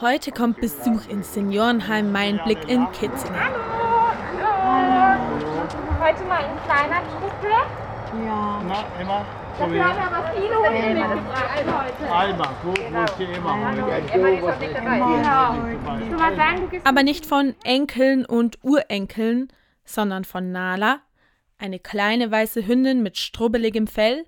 Heute 0.00 0.30
kommt 0.30 0.60
Besuch 0.60 1.08
ins 1.08 1.32
Seniorenheim 1.32 2.12
Meinblick 2.12 2.68
in 2.68 2.86
Kitzingen. 2.92 3.40
Heute 6.00 6.24
mal 6.24 6.44
in 6.44 6.58
kleiner 6.64 7.02
Truppe. 7.08 7.48
Ja. 8.24 8.62
Na, 8.66 8.84
Emma, 9.00 9.24
komm 9.58 9.72
Wir 9.72 9.84
haben 9.84 9.98
her. 9.98 10.06
aber 10.06 10.30
viele 10.34 10.56
Hunde 10.56 10.94
mitgebracht 10.94 11.64
heute. 11.66 12.12
Alba, 12.12 12.50
wo, 12.62 12.68
wo 12.68 12.72
ist 13.04 13.18
die 13.18 13.24
Emma 13.24 13.58
heute? 13.58 14.12
Emma 14.12 14.28
ist 14.28 14.42
heute 14.42 14.58
nicht 14.60 14.76
dabei. 14.76 14.98
Genau. 14.98 16.16
Mal 16.18 16.36
sagen, 16.36 16.80
Aber 16.84 17.02
nicht 17.02 17.26
von 17.26 17.54
Enkeln 17.64 18.24
und 18.26 18.58
Urenkeln, 18.62 19.48
sondern 19.84 20.24
von 20.24 20.52
Nala, 20.52 21.00
eine 21.58 21.78
kleine 21.78 22.30
weiße 22.30 22.66
Hündin 22.66 23.02
mit 23.02 23.16
strubbeligem 23.16 23.86
Fell, 23.86 24.26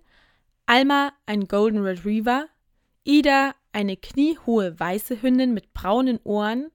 Alma, 0.66 1.12
ein 1.26 1.46
Golden 1.46 1.82
Retriever, 1.82 2.46
Ida, 3.04 3.54
eine 3.78 3.96
kniehohe 3.96 4.80
weiße 4.80 5.22
Hündin 5.22 5.54
mit 5.54 5.72
braunen 5.72 6.18
Ohren, 6.24 6.72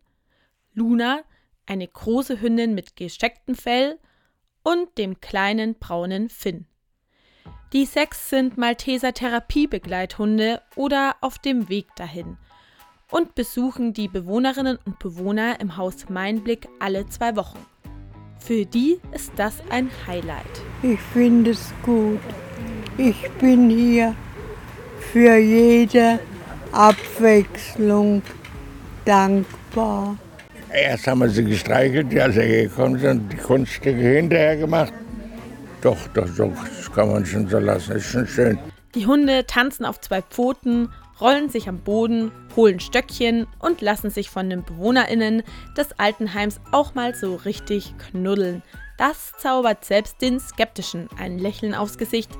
Luna, 0.73 1.23
eine 1.65 1.85
große 1.85 2.39
Hündin 2.39 2.75
mit 2.75 2.95
gestecktem 2.95 3.55
Fell 3.55 3.99
und 4.63 4.97
dem 4.97 5.19
kleinen 5.19 5.75
braunen 5.75 6.29
Finn. 6.29 6.65
Die 7.73 7.85
sechs 7.85 8.29
sind 8.29 8.57
Malteser 8.57 9.13
Therapiebegleithunde 9.13 10.61
oder 10.77 11.17
auf 11.19 11.39
dem 11.39 11.67
Weg 11.67 11.93
dahin 11.97 12.37
und 13.11 13.35
besuchen 13.35 13.91
die 13.93 14.07
Bewohnerinnen 14.07 14.79
und 14.85 14.97
Bewohner 14.99 15.59
im 15.59 15.75
Haus 15.75 16.07
Mainblick 16.07 16.69
alle 16.79 17.05
zwei 17.09 17.35
Wochen. 17.35 17.59
Für 18.39 18.65
die 18.65 19.01
ist 19.11 19.33
das 19.35 19.55
ein 19.69 19.91
Highlight. 20.07 20.61
Ich 20.81 21.01
finde 21.01 21.51
es 21.51 21.73
gut. 21.83 22.21
Ich 22.97 23.29
bin 23.41 23.69
hier 23.69 24.15
für 25.11 25.35
jede 25.35 26.21
Abwechslung 26.73 28.21
dankbar. 29.05 30.17
Erst 30.71 31.05
haben 31.05 31.19
wir 31.19 31.29
sie 31.29 31.43
gestreichelt, 31.43 32.17
als 32.19 32.35
sie 32.35 32.47
gekommen 32.47 32.97
sind, 32.97 33.31
die 33.31 33.37
Kunststücke 33.37 33.91
hinterher 33.95 34.57
gemacht. 34.57 34.91
Doch, 35.81 36.07
doch, 36.15 36.27
doch, 36.35 36.51
das 36.77 36.91
kann 36.91 37.11
man 37.11 37.25
schon 37.25 37.47
so 37.47 37.59
lassen, 37.59 37.93
ist 37.93 38.05
schon 38.07 38.25
schön. 38.25 38.57
Die 38.95 39.05
Hunde 39.05 39.45
tanzen 39.45 39.85
auf 39.85 40.01
zwei 40.01 40.21
Pfoten, 40.21 40.89
rollen 41.21 41.49
sich 41.49 41.69
am 41.69 41.79
Boden, 41.79 42.31
holen 42.55 42.79
Stöckchen 42.79 43.45
und 43.59 43.81
lassen 43.81 44.09
sich 44.09 44.29
von 44.29 44.49
den 44.49 44.63
BewohnerInnen 44.63 45.43
des 45.77 45.99
Altenheims 45.99 46.59
auch 46.71 46.95
mal 46.95 47.13
so 47.13 47.35
richtig 47.35 47.93
knuddeln. 47.97 48.63
Das 48.97 49.33
zaubert 49.37 49.85
selbst 49.85 50.21
den 50.21 50.39
Skeptischen 50.39 51.07
ein 51.19 51.37
Lächeln 51.37 51.75
aufs 51.75 51.97
Gesicht 51.97 52.31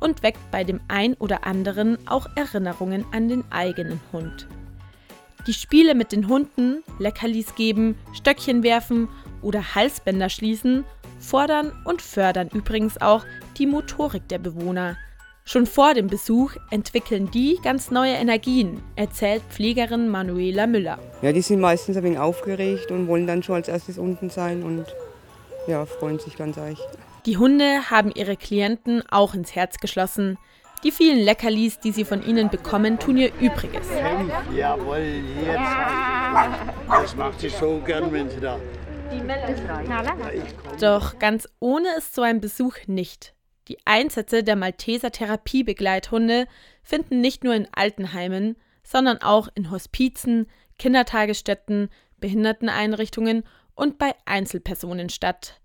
und 0.00 0.22
weckt 0.22 0.50
bei 0.50 0.64
dem 0.64 0.80
ein 0.88 1.14
oder 1.14 1.46
anderen 1.46 1.98
auch 2.06 2.26
Erinnerungen 2.36 3.04
an 3.12 3.28
den 3.28 3.44
eigenen 3.50 4.00
Hund. 4.12 4.46
Die 5.46 5.54
Spiele 5.54 5.94
mit 5.94 6.12
den 6.12 6.28
Hunden, 6.28 6.82
Leckerlis 6.98 7.54
geben, 7.54 7.96
Stöckchen 8.12 8.62
werfen 8.62 9.08
oder 9.40 9.74
Halsbänder 9.74 10.28
schließen, 10.28 10.84
fordern 11.18 11.72
und 11.84 12.02
fördern 12.02 12.48
übrigens 12.52 13.00
auch 13.00 13.24
die 13.56 13.66
Motorik 13.66 14.28
der 14.28 14.38
Bewohner. 14.38 14.96
Schon 15.44 15.64
vor 15.64 15.94
dem 15.94 16.08
Besuch 16.08 16.52
entwickeln 16.70 17.30
die 17.30 17.58
ganz 17.64 17.90
neue 17.90 18.12
Energien, 18.12 18.82
erzählt 18.96 19.42
Pflegerin 19.48 20.10
Manuela 20.10 20.66
Müller. 20.66 20.98
Ja, 21.22 21.32
die 21.32 21.40
sind 21.40 21.60
meistens 21.60 21.96
ein 21.96 22.02
wenig 22.02 22.18
aufgeregt 22.18 22.90
und 22.90 23.08
wollen 23.08 23.26
dann 23.26 23.42
schon 23.42 23.54
als 23.54 23.68
erstes 23.68 23.96
unten 23.96 24.28
sein 24.28 24.62
und 24.62 24.84
ja, 25.66 25.86
freuen 25.86 26.18
sich 26.18 26.36
ganz 26.36 26.58
echt. 26.58 26.86
Die 27.28 27.36
Hunde 27.36 27.90
haben 27.90 28.10
ihre 28.14 28.38
Klienten 28.38 29.02
auch 29.10 29.34
ins 29.34 29.54
Herz 29.54 29.76
geschlossen. 29.80 30.38
Die 30.82 30.90
vielen 30.90 31.18
Leckerlis, 31.18 31.78
die 31.78 31.92
sie 31.92 32.06
von 32.06 32.26
ihnen 32.26 32.48
bekommen, 32.48 32.98
tun 32.98 33.18
ihr 33.18 33.34
Übriges. 33.38 33.86
Jawohl, 34.56 35.22
jetzt. 35.44 35.60
Das 36.88 37.16
macht 37.16 37.38
sie 37.40 37.50
so 37.50 37.82
gern, 37.84 38.10
wenn 38.14 38.30
sie 38.30 38.40
da. 38.40 38.58
Doch 40.80 41.18
ganz 41.18 41.46
ohne 41.60 41.98
ist 41.98 42.14
so 42.14 42.22
ein 42.22 42.40
Besuch 42.40 42.76
nicht. 42.86 43.34
Die 43.68 43.76
Einsätze 43.84 44.42
der 44.42 44.56
Malteser 44.56 45.12
Therapiebegleithunde 45.12 46.46
finden 46.82 47.20
nicht 47.20 47.44
nur 47.44 47.54
in 47.54 47.68
Altenheimen, 47.72 48.56
sondern 48.82 49.18
auch 49.18 49.48
in 49.54 49.70
Hospizen, 49.70 50.46
Kindertagesstätten, 50.78 51.90
Behinderteneinrichtungen 52.20 53.44
und 53.74 53.98
bei 53.98 54.14
Einzelpersonen 54.24 55.10
statt. 55.10 55.60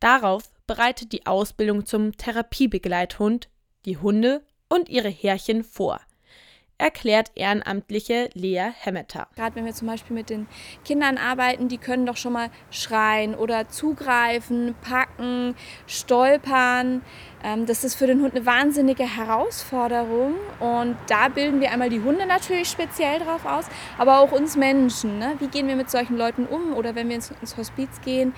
Darauf 0.00 0.44
bereitet 0.72 1.12
die 1.12 1.26
Ausbildung 1.26 1.84
zum 1.84 2.16
Therapiebegleithund 2.16 3.50
die 3.84 3.98
Hunde 3.98 4.42
und 4.70 4.88
ihre 4.88 5.10
Härchen 5.10 5.64
vor, 5.64 6.00
erklärt 6.78 7.30
Ehrenamtliche 7.34 8.30
Lea 8.32 8.70
Hemmeter. 8.80 9.28
Gerade 9.36 9.54
wenn 9.56 9.66
wir 9.66 9.74
zum 9.74 9.88
Beispiel 9.88 10.16
mit 10.16 10.30
den 10.30 10.46
Kindern 10.82 11.18
arbeiten, 11.18 11.68
die 11.68 11.76
können 11.76 12.06
doch 12.06 12.16
schon 12.16 12.32
mal 12.32 12.48
schreien 12.70 13.34
oder 13.34 13.68
zugreifen, 13.68 14.74
packen, 14.80 15.56
stolpern. 15.86 17.02
Ähm, 17.44 17.66
Das 17.66 17.84
ist 17.84 17.94
für 17.94 18.06
den 18.06 18.22
Hund 18.22 18.34
eine 18.34 18.46
wahnsinnige 18.46 19.04
Herausforderung. 19.04 20.36
Und 20.58 20.96
da 21.08 21.28
bilden 21.28 21.60
wir 21.60 21.70
einmal 21.70 21.90
die 21.90 22.00
Hunde 22.00 22.24
natürlich 22.24 22.70
speziell 22.70 23.18
drauf 23.18 23.44
aus, 23.44 23.66
aber 23.98 24.20
auch 24.20 24.32
uns 24.32 24.56
Menschen. 24.56 25.18
Ne? 25.18 25.34
Wie 25.38 25.48
gehen 25.48 25.68
wir 25.68 25.76
mit 25.76 25.90
solchen 25.90 26.16
Leuten 26.16 26.46
um? 26.46 26.72
Oder 26.72 26.94
wenn 26.94 27.10
wir 27.10 27.16
ins, 27.16 27.30
ins 27.42 27.58
Hospiz 27.58 28.00
gehen, 28.02 28.32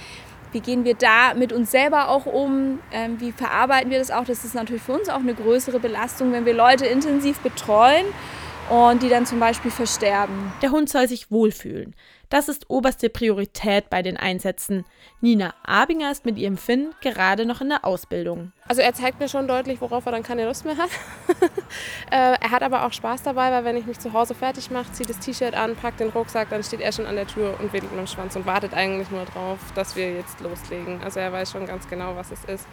wie 0.55 0.61
gehen 0.61 0.85
wir 0.85 0.95
da 0.95 1.35
mit 1.35 1.53
uns 1.53 1.73
selber 1.73 2.09
auch 2.09 2.27
um? 2.27 2.79
Ähm, 2.93 3.21
wie 3.21 3.33
verarbeiten 3.33 3.91
wir 3.91 3.99
das 3.99 4.11
auch? 4.11 4.25
Das 4.25 4.45
ist 4.45 4.55
natürlich 4.55 4.83
für 4.83 4.93
uns 4.93 5.09
auch 5.09 5.19
eine 5.19 5.35
größere 5.35 5.81
Belastung, 5.81 6.33
wenn 6.33 6.47
wir 6.47 6.55
Leute 6.55 6.87
intensiv 6.87 7.41
betreuen 7.41 8.07
und 8.71 9.03
die 9.03 9.09
dann 9.09 9.27
zum 9.27 9.41
Beispiel 9.41 9.71
versterben. 9.71 10.53
Der 10.63 10.71
Hund 10.71 10.89
soll 10.89 11.09
sich 11.09 11.31
wohlfühlen. 11.31 11.95
Das 12.31 12.49
ist 12.49 12.71
oberste 12.71 13.11
Priorität 13.11 13.91
bei 13.91 14.03
den 14.03 14.17
Einsätzen. 14.17 14.85
Nina 15.21 15.55
Abinger 15.63 16.11
ist 16.11 16.25
mit 16.25 16.39
ihrem 16.39 16.57
Finn 16.57 16.91
gerade 17.01 17.47
noch 17.47 17.61
in 17.61 17.69
der 17.69 17.85
Ausbildung. 17.85 18.53
Also 18.67 18.81
er 18.81 18.95
zeigt 18.95 19.21
mir 19.21 19.29
schon 19.29 19.47
deutlich, 19.47 19.81
worauf 19.81 20.07
er 20.07 20.13
dann 20.13 20.23
keine 20.23 20.47
Lust 20.47 20.65
mehr 20.65 20.77
hat. 20.77 20.91
äh, 22.11 22.35
er 22.41 22.51
hat 22.51 22.63
aber 22.63 22.87
auch 22.87 22.93
Spaß 22.93 23.23
dabei, 23.23 23.51
weil 23.51 23.65
wenn 23.65 23.77
ich 23.77 23.87
mich 23.87 23.99
zu 23.99 24.13
Hause 24.13 24.35
fertig 24.35 24.71
mache, 24.71 24.93
ziehe 24.93 25.07
das 25.07 25.19
T-Shirt 25.19 25.55
an, 25.55 25.77
packt 25.77 26.01
den 26.01 26.11
Rucksack, 26.11 26.51
dann 26.51 26.63
steht 26.63 26.81
er 26.81 26.93
schon 26.93 27.07
an 27.07 27.17
der 27.17 27.27
Tür 27.27 27.55
und 27.61 27.73
wedelt 27.73 27.93
mit 27.93 28.01
dem 28.01 28.07
Schwanz 28.07 28.37
und 28.37 28.47
wartet 28.47 28.75
eigentlich 28.75 29.11
nur 29.11 29.25
drauf, 29.25 29.59
dass 29.75 29.97
wir 29.97 30.13
jetzt 30.13 30.41
loslegen. 30.41 31.01
Also 31.03 31.21
er 31.21 31.33
weiß 31.33 31.53
schon 31.53 31.67
ganz 31.67 31.89
genau, 31.89 32.15
was 32.17 32.31
es 32.31 32.45
ist. 32.45 32.67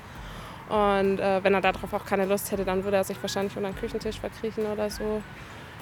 Und 0.69 1.19
äh, 1.19 1.44
wenn 1.44 1.53
er 1.53 1.62
darauf 1.62 1.94
auch 1.94 2.06
keine 2.06 2.25
Lust 2.25 2.52
hätte, 2.52 2.64
dann 2.64 2.84
würde 2.84 2.97
er 2.97 3.03
sich 3.03 3.22
wahrscheinlich 3.22 3.56
unter 3.58 3.69
den 3.69 3.78
Küchentisch 3.78 4.19
verkriechen 4.19 4.66
oder 4.66 4.90
so. 4.90 5.22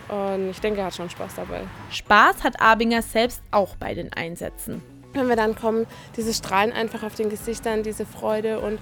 Und 0.08 0.50
ich 0.50 0.60
denke, 0.60 0.80
er 0.80 0.88
hat 0.88 0.96
schon 0.96 1.10
Spaß 1.10 1.36
dabei. 1.36 1.62
Spaß 1.92 2.44
hat 2.44 2.60
Abinger 2.60 3.04
selbst 3.04 3.44
auch 3.52 3.76
bei 3.76 3.94
den 3.94 4.12
Einsätzen. 4.14 4.82
Wenn 5.14 5.28
wir 5.28 5.36
dann 5.36 5.56
kommen, 5.56 5.86
diese 6.18 6.34
Strahlen 6.34 6.72
einfach 6.72 7.04
auf 7.04 7.16
den 7.16 7.30
Gesichtern, 7.30 7.84
diese 7.84 8.06
Freude 8.06 8.60
und 8.60 8.80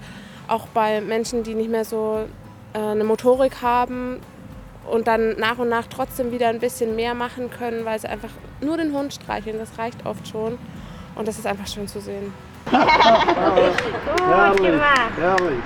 auch 0.47 0.67
bei 0.67 1.01
Menschen, 1.01 1.43
die 1.43 1.55
nicht 1.55 1.69
mehr 1.69 1.83
so 1.83 2.25
äh, 2.73 2.79
eine 2.79 3.03
Motorik 3.03 3.61
haben 3.61 4.21
und 4.89 5.07
dann 5.07 5.37
nach 5.37 5.57
und 5.57 5.69
nach 5.69 5.87
trotzdem 5.87 6.31
wieder 6.31 6.47
ein 6.47 6.59
bisschen 6.59 6.95
mehr 6.95 7.13
machen 7.13 7.49
können, 7.49 7.85
weil 7.85 7.99
sie 7.99 8.07
einfach 8.07 8.29
nur 8.61 8.77
den 8.77 8.93
Hund 8.93 9.13
streicheln, 9.13 9.59
das 9.59 9.77
reicht 9.77 10.05
oft 10.05 10.27
schon. 10.27 10.57
Und 11.15 11.27
das 11.27 11.37
ist 11.37 11.47
einfach 11.47 11.67
schön 11.67 11.87
zu 11.87 11.99
sehen. 11.99 12.33
Herrlich, 12.71 13.75
herrlich. 15.17 15.59